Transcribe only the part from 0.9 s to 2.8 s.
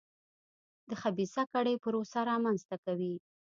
خبیثه کړۍ پروسه رامنځته